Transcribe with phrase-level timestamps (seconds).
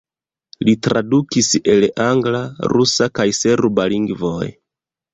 [0.69, 2.41] Li tradukis el angla,
[2.75, 4.47] rusa kaj serba lingvoj.